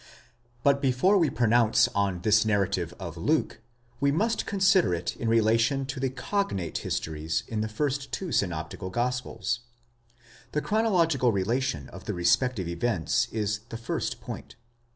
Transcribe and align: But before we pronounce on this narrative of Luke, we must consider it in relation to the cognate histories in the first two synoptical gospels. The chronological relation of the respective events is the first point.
But 0.63 0.81
before 0.81 1.19
we 1.19 1.29
pronounce 1.29 1.87
on 1.89 2.21
this 2.21 2.43
narrative 2.43 2.91
of 2.99 3.17
Luke, 3.17 3.61
we 3.99 4.11
must 4.11 4.47
consider 4.47 4.95
it 4.95 5.15
in 5.17 5.29
relation 5.29 5.85
to 5.85 5.99
the 5.99 6.09
cognate 6.09 6.79
histories 6.79 7.43
in 7.47 7.61
the 7.61 7.67
first 7.67 8.11
two 8.11 8.31
synoptical 8.31 8.89
gospels. 8.89 9.59
The 10.53 10.61
chronological 10.63 11.31
relation 11.31 11.87
of 11.89 12.05
the 12.05 12.15
respective 12.15 12.67
events 12.67 13.27
is 13.31 13.59
the 13.69 13.77
first 13.77 14.21
point. 14.21 14.55